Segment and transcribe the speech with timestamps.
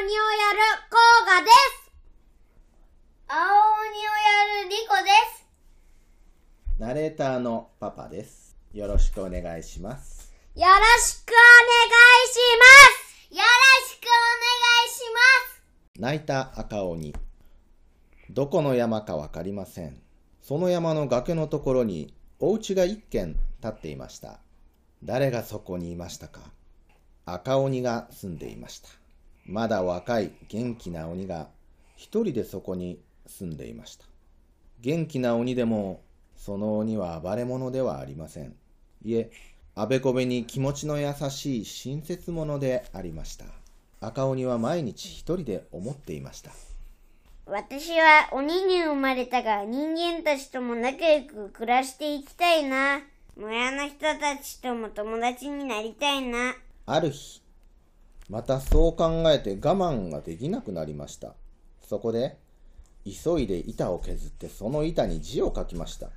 [0.00, 0.20] 鬼をやる
[0.88, 0.96] 甲
[1.26, 1.92] 賀です
[3.28, 5.44] 青鬼をやるリコです
[6.78, 8.56] ナレーターのパパです。
[8.72, 10.32] よろしくお願いします。
[10.54, 12.64] よろしくお願いしま
[13.28, 15.20] すよろしくお願いしま
[15.52, 17.14] す泣いた赤鬼。
[18.30, 20.00] どこの山かわかりません。
[20.40, 24.40] その山の崖のところにお家が一軒建っていました。
[25.04, 26.40] 誰がそこにいましたか
[27.26, 28.99] 赤鬼が住んでいました。
[29.50, 31.48] まだ若い元気な鬼が
[31.96, 34.04] 一人でそこに住んでいました。
[34.80, 36.02] 元気な鬼でも
[36.36, 38.54] その鬼は暴れ者ではありません。
[39.04, 39.32] いえ、
[39.74, 43.44] あべこべに気持ちの優しい親切者でありました。
[44.00, 46.52] 赤鬼は毎日一人で思っていました。
[47.46, 53.00] 私は鬼に生まれたが人間たちとも仲良く暮らしていきたいな。
[53.36, 56.54] 村の人たちとも友達になりたいな。
[56.86, 57.39] ある日、
[58.30, 61.34] またそう考えて我慢ができなくなりました。
[61.82, 62.38] そこで、
[63.04, 66.10] 急いで板を削ってその板に字を書きました。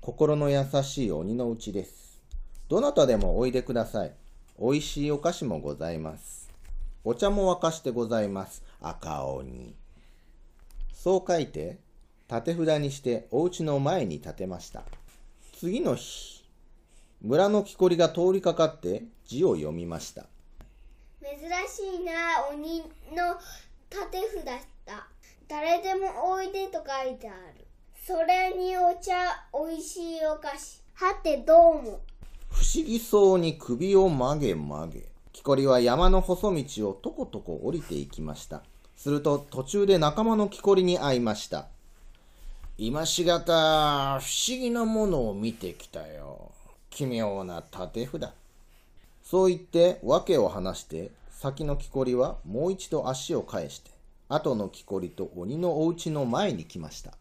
[0.00, 2.20] 心の優しい鬼のうちです。
[2.68, 4.12] どなたでもおいでください。
[4.58, 6.50] おいしいお菓子もございます。
[7.04, 8.64] お茶も沸かしてございます。
[8.80, 9.76] 赤鬼。
[10.92, 11.78] そう書いて、
[12.26, 14.82] 縦札にしてお家の前に立てました。
[15.60, 16.44] 次の日、
[17.20, 20.26] 村の木こりが通りかかって字を読みました。
[21.22, 22.12] 珍しいな
[22.52, 22.80] 鬼
[23.14, 23.38] の
[23.88, 24.44] 縦札
[24.84, 25.06] だ
[25.48, 27.64] 誰でもおいでと書いてある
[28.04, 29.12] それにお茶
[29.52, 32.00] おいしいお菓子はてどうも
[32.52, 35.04] 不思議そうに首を曲げ曲げ。
[35.32, 38.62] 木こりは山の細道をとことこ降りていきました。
[38.96, 41.68] すると途中で仲間の木こりに会いました。
[42.76, 46.52] 今しがた不思議なものを見てきたよ。
[46.90, 48.41] 奇妙な縦札。
[49.32, 53.90] そう言って訳を話して、先の木こりはもう一度足を返して、
[54.28, 57.14] 後の木こりと鬼のお家の前に来ました。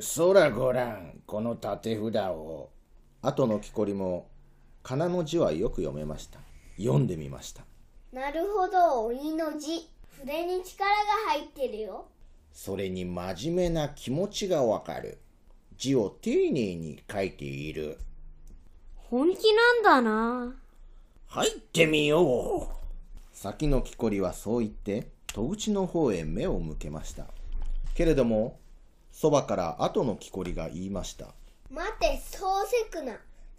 [0.00, 2.70] そらごらん、この縦札を。
[3.20, 4.26] 後の木こりも、
[4.82, 6.40] 仮名の字はよく読めました。
[6.78, 7.62] 読んでみました。
[8.10, 9.86] なるほど鬼の字
[10.18, 10.96] 筆に力が
[11.32, 12.06] 入ってるよ
[12.54, 15.18] それに真面目な気持ちがわかる。
[15.76, 17.98] 字を丁寧に書いている。
[18.96, 20.54] 本気なんだな
[21.30, 23.36] 入ってみよう。
[23.36, 27.26] 先の木こりはそう言って、戸口の方へ目を向けました。
[27.94, 28.58] けれども、
[29.12, 31.34] そばから後の木こりが言いました。
[31.70, 33.12] 待てそうせくな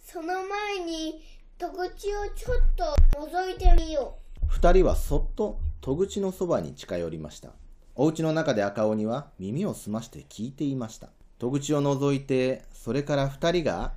[0.04, 1.22] その前に
[1.58, 4.16] 戸口をちょっと覗いてみよ
[4.48, 7.50] 二人はそっと戸口のそばに近寄りました。
[7.94, 11.10] お家の中で赤鬼は耳を澄まして聞いていました。
[11.38, 13.92] 戸口を覗いて、それから二人が、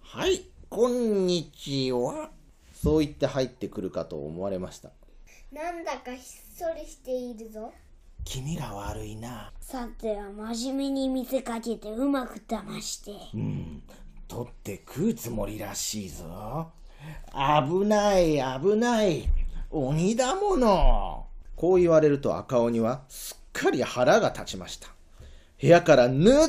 [0.00, 2.30] はい、こんにちは。
[2.82, 4.88] そう言って入ってくるかと思われました。
[4.88, 6.20] うなんだかひっ
[6.56, 7.72] そりしているぞ
[8.24, 9.52] 気味が悪いな。
[9.60, 13.82] さては真面目に見せかけてうまく騙してうん、
[14.26, 16.72] 取って食うつもりらしいぞ。
[17.32, 19.28] 危ない、危ない。
[19.70, 21.26] 鬼だもの。
[21.54, 24.88] こう言われると赤鬼はすっかり腹が立ちました。
[25.60, 26.48] 部屋からぬっ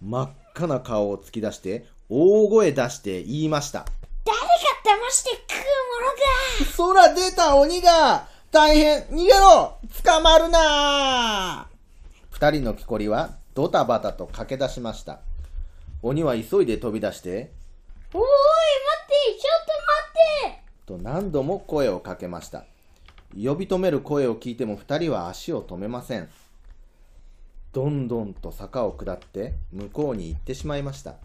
[0.00, 3.84] 真っ赤な顔を突き出して大声出して言いました。
[4.24, 4.46] 誰が
[4.88, 5.58] 騙して食
[6.64, 11.68] うものか空出た鬼が大変逃げろ捕まるな
[12.30, 15.20] 二人の木こりはドタバタと駆け出しました。
[16.00, 17.50] 鬼は急いで飛び出して、
[18.14, 18.30] おーい待
[19.02, 19.72] ってちょっと
[20.46, 22.64] 待ってと何度も声をかけました。
[23.34, 26.30] 呼び止める声を聞いても二人は足を止めません。
[27.74, 31.16] どんどんと坂を下って向こうに行ってしまいました。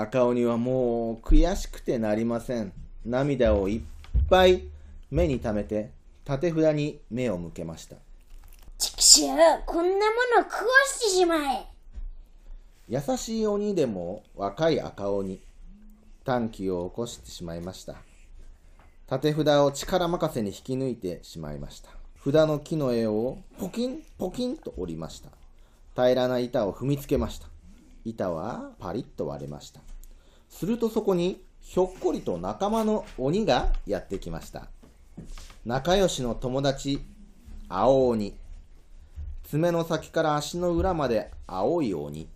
[0.00, 2.72] 赤鬼はもう悔しくてなりません。
[3.04, 3.80] 涙をいっ
[4.28, 4.62] ぱい
[5.10, 5.90] 目に溜めて
[6.24, 7.96] 縦札に目を向けました。
[8.78, 9.96] ちくしょうこんなも
[10.36, 11.66] の食わしてしまえ
[12.88, 15.40] 優しい鬼でも若い赤鬼。
[16.24, 17.96] 短気を起こしてしまいました。
[19.08, 21.90] 縦札を力任せに引き抜いてしまいました。
[22.24, 25.30] 札の木の絵をポキンポキンと折りました。
[25.94, 27.48] 平らな板を踏みつけました。
[28.10, 29.80] 板はパリッと割れました。
[30.48, 34.68] するとそこにひょっこりと仲間の鬼がやってきました。
[35.64, 37.00] 仲良しの友達、
[37.68, 38.34] 青鬼。
[39.44, 42.28] 爪の先から足の裏まで青い鬼。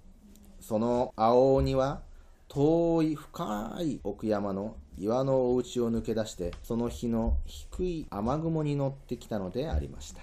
[0.60, 2.00] その青鬼は
[2.48, 10.20] 遠い深い奥山の岩のお家を抜け出してその日の低い雨雲に乗ってきたのでありました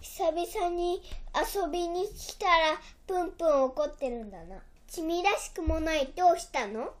[0.00, 1.02] 久々に
[1.34, 2.52] 遊びに来たら
[3.06, 4.56] プンプン怒ってるんだな
[4.90, 6.12] 君らしくもない。
[6.16, 6.94] どうしたの？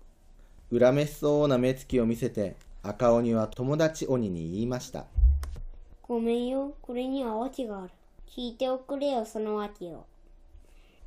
[0.70, 5.06] 恨めしそうな目つきを見せて赤鬼は友達鬼に言いました。
[6.02, 6.74] ごめんよ。
[6.82, 7.90] これには訳がある。
[8.28, 10.04] 聞いておくれよ、その訳を。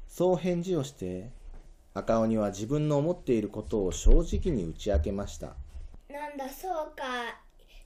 [0.07, 1.29] そう返事をして
[1.93, 5.53] 赤鬼は自分の思っていることを正直に打ち明けました。
[6.09, 7.03] なんだそうか。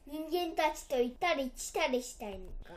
[0.08, 2.74] 人間たちと行ったり来たりしたいのか。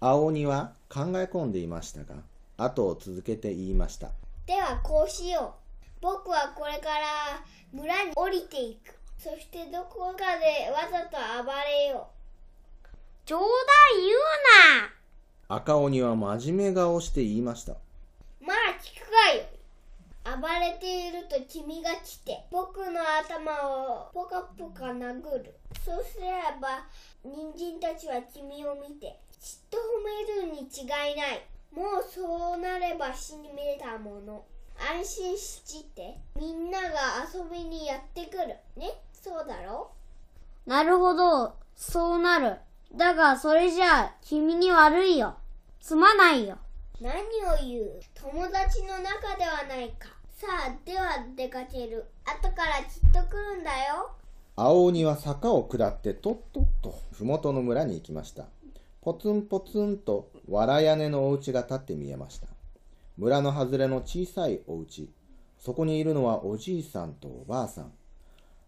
[0.00, 2.16] 青鬼は考え込んでいましたが
[2.56, 4.10] 後を続けて言いました
[4.46, 5.98] ではこうしよう。
[6.00, 8.94] 僕はこれから村に降りていく。
[9.18, 12.08] そしてどこかでわざと暴れよ
[13.24, 13.46] 冗談
[13.94, 14.18] 言う
[15.48, 15.56] な。
[15.56, 17.74] 赤鬼は真面目顔して言いました。
[17.74, 17.76] う
[18.40, 19.62] まあ聞くがよい。
[20.24, 25.54] 暴れていると君が来て僕の頭をポカポカ殴る。
[25.84, 26.86] そうすれば
[27.24, 34.44] 人参たちは君を見てちっと褒めるに違いないもうそうなれば死にめたもの。
[34.78, 36.88] 安心してみんなが
[37.34, 38.56] 遊びにやってくる。
[38.76, 38.90] ね？
[39.12, 39.90] そうだろ？
[40.66, 42.56] なるほど、そうなる。
[42.94, 45.34] だが、それじゃあ、君に悪いよ。
[45.80, 46.58] すまないよ。
[47.00, 47.22] 何を
[47.60, 48.00] 言う？
[48.14, 50.08] 友達の中ではないか。
[50.34, 52.04] さあでは出かける。
[52.24, 54.10] 後からきっと来るんだよ。
[54.56, 58.44] 青鬼は坂を下ってとっとっと麓の村に行きました
[59.02, 62.46] ポツンポツンと藁屋根のお家が建って見えました。
[63.18, 65.10] 村の外れの小さいお家。
[65.58, 67.92] そこにいるのはおじいさんとおばあさん。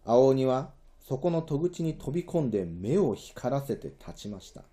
[0.03, 4.63] 青鬼はそこの戸口に飛び込んで目を光らせて立ちました。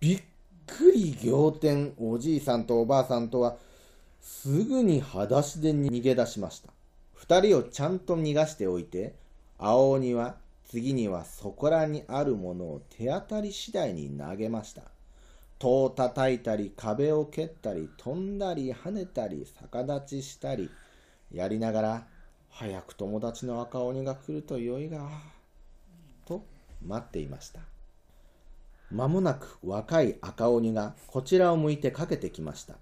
[0.00, 0.22] びっ
[0.66, 3.58] くり仰天おじいさんとおばあさんとは
[4.20, 6.72] すぐに裸足で逃げ出しました。
[7.14, 9.14] 二人をちゃんと逃がしておいて
[9.56, 10.34] 青鬼は
[10.68, 14.82] 次にはそこらにあるものを手当たり次第に投げました。
[15.58, 20.70] 戸を叩いたり壁を蹴ったり飛んだり跳ねたり逆立ちしたり
[21.32, 22.06] やりながら
[22.50, 25.08] 早く友達の赤鬼が来るとよいが
[26.26, 26.44] と
[26.86, 27.60] 待っていました。
[28.90, 32.74] 間もなく若い赤鬼がこちらを向いてかけてきました。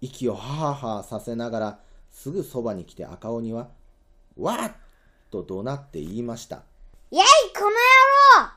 [0.00, 1.80] 息をはーはさせながら
[2.10, 3.68] すぐそばに来て赤鬼は
[4.38, 4.72] 「わっ!」
[5.30, 6.62] と怒鳴って言いました。
[7.10, 7.74] やい、この野
[8.44, 8.50] 郎!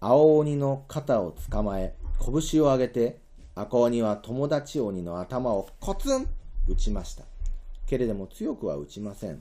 [0.00, 3.20] 青鬼の肩をつかまえ拳を上げて
[3.54, 6.28] 赤鬼は友達鬼の頭をコツン
[6.68, 7.22] 打ちました。
[7.86, 9.40] けれども強くは打ちません。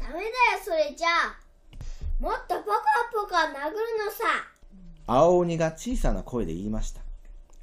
[0.00, 0.24] ダメだよ
[0.64, 1.08] それじゃ。
[1.08, 1.36] あ
[2.18, 2.80] もっとポカ
[3.12, 4.24] ポカ殴るのさ。
[5.06, 7.02] 青鬼が小さな声で言いました。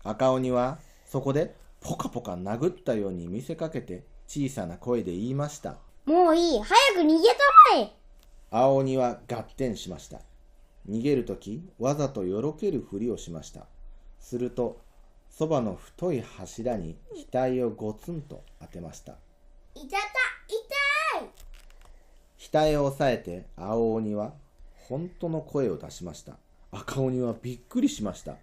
[0.05, 5.75] 赤鬼はそこでポカポカ殴ったように見せかけて小さな声で言いました。
[6.05, 6.61] もういい。
[6.61, 7.35] 早く逃げた
[7.75, 8.04] まえ
[8.57, 10.21] 青鬼は合点しました。
[10.89, 13.65] 逃げるときわざとよろけるふりをしました。
[14.21, 14.79] すると
[15.29, 16.95] そばの太い柱に
[17.33, 19.17] 額をゴツンと当てました。
[19.75, 19.97] いたた
[21.19, 21.29] 痛い！
[22.73, 24.31] 額を押さえて青鬼は
[24.87, 26.37] 本当の声を出しました。
[26.71, 28.37] 赤鬼はびっくりしました。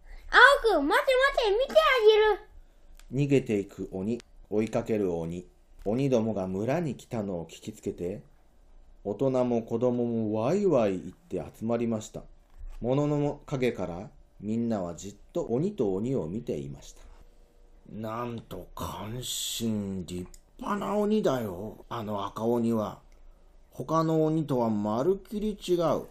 [0.69, 3.25] 青くん、待て待て、見てあげる。
[3.25, 4.21] 逃げていく鬼
[4.51, 5.47] 追いかける鬼
[5.87, 8.31] 鬼どもが村に来たのを聞きつけて
[9.05, 11.01] 大人も子供もワイワイ
[11.31, 12.23] 言って集まりました。
[12.81, 14.11] 物の陰から
[14.41, 17.03] みんなはじっと鬼と鬼を見ていました。
[17.93, 20.27] なんと感心立
[20.59, 21.85] 派な鬼だよ。
[21.89, 23.01] あの赤鬼は。
[23.71, 26.07] 他の鬼とはまるっきり違う。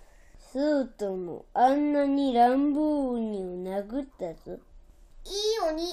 [0.53, 4.59] そうとも、あんなに乱暴鬼を殴ったぞ。
[5.23, 5.33] いい
[5.69, 5.91] 鬼いい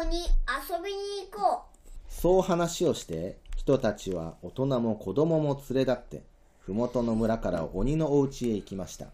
[0.00, 1.62] 鬼遊びに行こ
[2.08, 6.22] そう話をして人たちは大人も子供も連れ立って
[6.66, 9.06] 麓の村から鬼のお家へ行きました。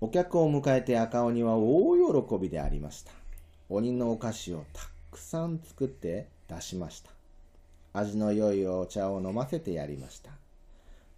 [0.00, 1.96] お客を迎えて赤鬼は大
[2.26, 3.12] 喜びでありました。
[3.68, 4.82] 鬼のお菓子をた
[5.12, 7.12] くさん作って出しました。
[7.92, 10.32] 味の良いお茶を飲ませてやりました。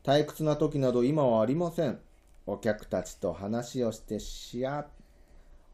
[0.04, 1.98] 退屈な時など今はありません。
[2.46, 4.84] お客たちと話をしてしあ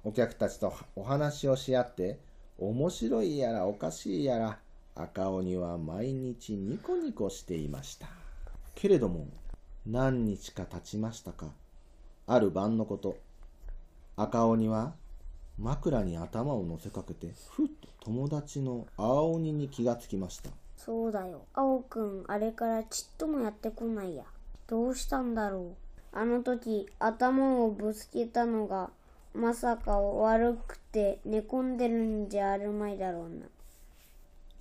[0.04, 2.20] お客たちとお話をし合って
[2.56, 4.58] 面白いやらおかしいやら
[4.94, 8.08] 赤鬼は毎日ニコニコしていました
[8.74, 9.26] けれども
[9.86, 11.46] 何日か経ちましたか
[12.26, 13.16] ある晩のこと
[14.16, 14.94] 赤鬼は
[15.58, 20.50] 枕に頭を乗せかけてふっと友達の青鬼に気がつきました
[20.84, 21.42] そうだよ。
[21.54, 24.24] 青くん、あれからちっともやってこないや。
[24.66, 26.18] どうしたんだろう。
[26.18, 28.90] あの時、頭をぶつけたのが、
[29.32, 33.46] まさか悪くて寝込んでるんじゃあるまいだろうな。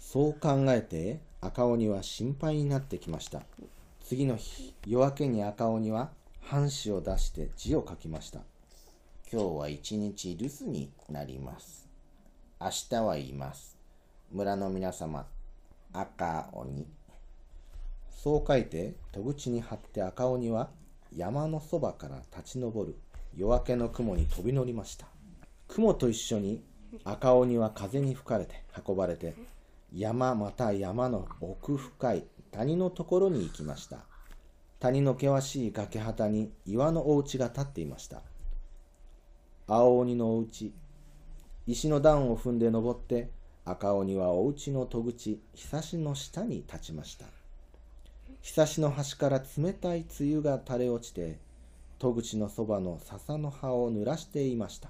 [0.01, 3.43] そう考えて赤鬼は心配になってきました。
[4.03, 6.10] 次の日夜明けに赤鬼は
[6.41, 8.39] 半紙を出して字を書きました。
[9.31, 11.88] 今日は一日留守になります。
[12.60, 13.77] 明日は言います。
[14.34, 15.25] 村の皆様
[15.93, 16.86] 赤鬼。
[18.12, 20.70] そう書いて戸口に貼って赤鬼は
[21.15, 22.98] 山のそばから立ち上る。
[23.38, 25.05] 夜明けの雲に飛び乗りました。
[25.70, 26.62] 雲と一緒に
[27.05, 29.36] 赤鬼は風に吹かれて運ばれて
[29.93, 33.98] 山また山の奥深い谷のところに行きました。
[34.79, 38.21] 谷の険しい崖旗に岩のお家が建っていました。
[39.67, 40.74] 青鬼のお家
[41.67, 43.29] 石の段を踏んで登って
[43.63, 47.25] 赤鬼はお家の戸口ひさしの下に立ちました。
[48.41, 51.38] ひさしの端から冷たい梅雨が垂れ落ちて
[52.00, 54.89] 戸口のそばの笹の葉を濡らしていました。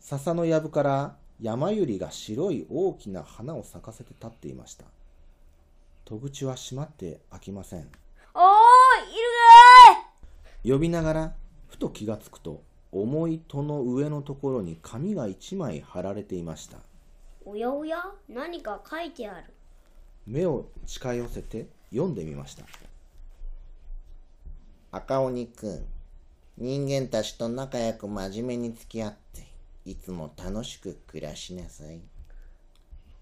[0.00, 4.84] 笹の藪から山百合が白い大きな花を咲かせて立っていました。
[6.04, 7.80] 戸口は閉まって開きません。
[7.80, 7.86] おーい、
[10.64, 11.34] いる呼びながら
[11.68, 16.78] ふと気がつくと重い戸の上のところに紙が一枚貼られていました。
[17.44, 19.54] おやおや何か書いてある。
[20.26, 22.64] 目を近寄せて読んでみました。
[24.92, 25.86] 赤鬼くん、
[26.58, 29.49] 人間たちと仲良く真面目に付き合って、
[29.84, 32.00] いつも楽しく暮らしなさい。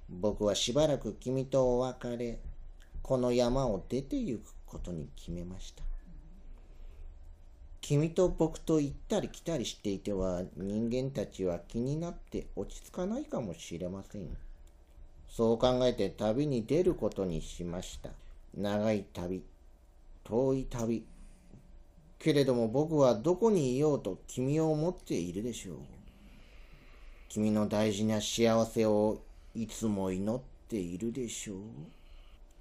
[0.09, 2.41] 僕はしばらく君とお別れ、
[3.03, 5.83] この山を出て行くことに決めました。
[7.81, 14.37] 君と僕と行ったり来たりしていては人間たちは気になって落ち着かないかもしれません。
[15.29, 18.11] そう考えて旅に出ることにしました。
[18.55, 19.43] 長い旅、
[20.25, 21.05] 遠い旅。
[22.19, 25.77] けれども僕はどこにいようと君を思っているでしょう。
[27.29, 29.21] 君の大事な幸せを
[29.55, 31.59] いつも祈っているでしょう。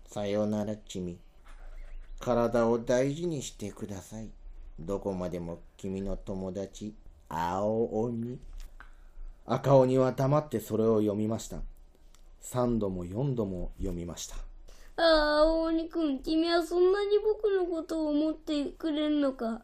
[0.10, 1.18] さよなら君。
[2.20, 4.30] 体を大事にしてください。
[4.80, 6.94] どこまでも君の友達、
[7.30, 8.40] 青鬼。
[9.46, 11.60] 赤鬼は黙ってそれを読みました
[12.44, 14.36] 3度も4度も読みました
[14.98, 15.02] あ
[15.44, 19.62] あ、大鬼くん、君はそんなに僕のことを思ってくれるのか。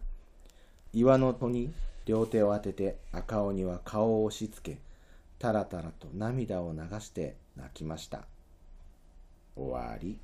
[0.93, 1.73] 岩の戸に
[2.05, 4.77] 両手を当てて赤鬼は顔を押し付け
[5.43, 8.21] たらたらと涙を流して泣きました。
[9.57, 10.17] 終わり。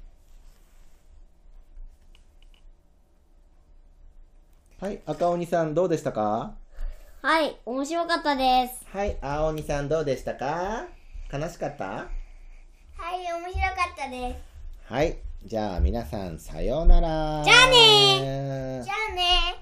[4.79, 6.55] はい赤鬼さんどうでしたか？
[7.21, 8.85] はい、面白かったです。
[8.93, 10.85] はい、青鬼さんどうでしたか？
[11.33, 11.85] 悲しかった？
[11.85, 12.09] はい、
[13.43, 14.33] 面白かったで
[14.87, 14.93] す。
[14.93, 17.43] はいじゃあ皆さんさようなら。
[17.43, 18.83] じゃあねー。
[18.83, 19.58] じゃあね